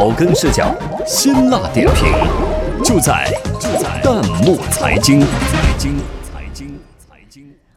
[0.00, 0.74] 草根视角，
[1.06, 2.10] 辛辣点评，
[2.82, 3.30] 就在
[3.60, 5.20] 就在弹幕财经。
[5.20, 6.80] 财经，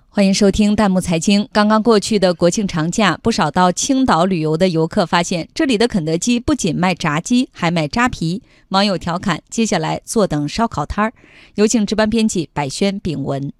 [0.07, 1.45] 欢迎收听弹幕财经。
[1.51, 8.41] 刚刚过去的国庆长假，不少到青岛旅游的游客发现，这里的肯德基不仅卖炸鸡，还卖扎啤。
[8.69, 11.11] 网友调侃：接下来坐等烧烤摊儿。
[11.55, 13.51] 有请值班编辑百轩、炳文。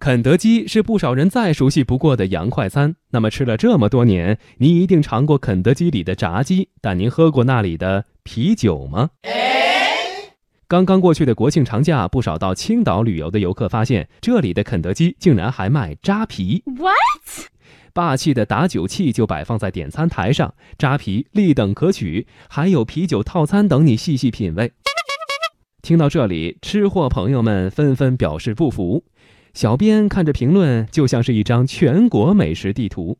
[0.00, 2.96] 肯德基是不少人再熟悉不过的洋快餐。
[3.10, 9.10] 那么吃了这么多年，您一定尝过肯德基里的炸鸡，但您喝过那里的啤酒吗？
[10.66, 16.62] 刚刚过去的国庆长假，不少到青岛旅游的游客发现，这里的肯德基竟然还卖扎啤。
[16.64, 17.50] What？
[17.92, 24.72] 霸气的打酒器就摆放在点餐台上，扎啤立等可取，还有啤酒套餐等你细细品味。
[25.82, 29.04] 听到这里，吃货朋友们纷纷表示不服。
[29.52, 33.18] 小编看着评论，就像是一张全国美食地图。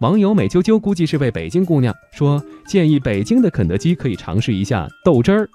[0.00, 5.48] 网友美啾啾估计是位北京姑娘，说建议北京的肯德基可以尝试一下豆汁儿。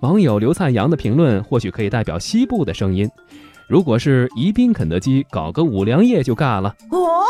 [0.00, 3.10] 网友刘灿阳的评论或许可以代表西部的声音，
[3.68, 6.74] 如果是宜宾肯德基，搞个五粮液就尬了。
[6.90, 7.24] 哦。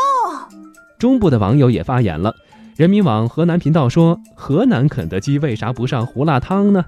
[0.99, 2.35] 中部的网友也发言了，
[2.75, 6.85] 人民网河南频道说，河南肯德基为啥不上胡辣汤呢？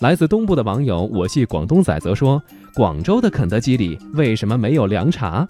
[0.00, 2.42] 来自东部的网友我系广东仔则说
[2.74, 5.46] ：“广州的肯德基里为什么没有凉茶？”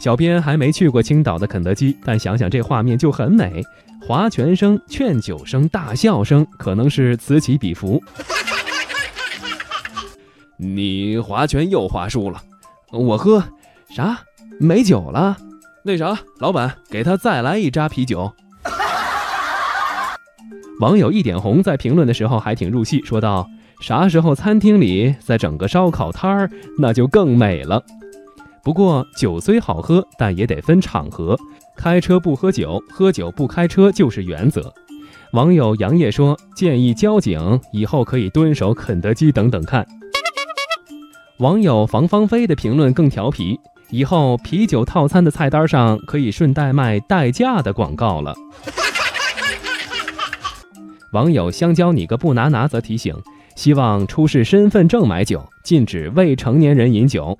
[0.00, 3.62] 小编还没去过青岛的肯德基，但想想这画面就很美：
[4.00, 8.02] 划拳声、劝酒声、大笑声，可能是此起彼伏。
[10.56, 12.42] 你划拳又划输了，
[12.90, 13.44] 我喝
[13.94, 14.18] 啥？
[14.58, 15.36] 没酒了？
[15.84, 18.32] 那啥，老板给他再来一扎啤酒。
[20.82, 23.48] 网友一点红在评论的时候还挺入戏，说道
[23.80, 27.80] ：“啥时候餐厅里再整个烧烤摊儿，那就更美了。
[28.64, 31.38] 不过酒虽好喝，但也得分场合，
[31.76, 34.74] 开车不喝酒，喝酒不开车就是原则。”
[35.34, 39.86] 网友杨烨说：“建议交警以后可以蹲守肯德基等等看。”
[41.38, 43.56] 网友房芳菲的评论更调皮
[43.90, 48.34] ：“以后啤酒套餐的菜单上可以顺带卖代驾的广告了。”
[51.12, 53.14] 网友香蕉你个不拿拿则提醒，
[53.54, 57.38] 希望出示身份证买酒，禁止未成年人饮酒。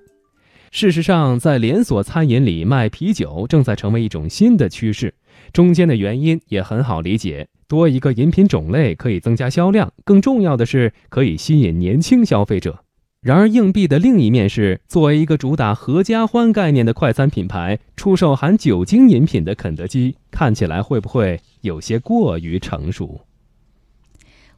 [0.70, 5.14] 事实上，在连锁餐饮里卖啤酒正在成为一种新的趋势，
[5.54, 12.80] 中间的原因也很好理解：多一个饮品种类可以增加销量，更重要的是可以吸引年轻消费者。
[13.22, 23.22] 然而，硬币的另一面是，作为一个主打合家欢概念的快餐品牌，出售含酒精饮品的肯德基，看起来会不会有些过于成熟？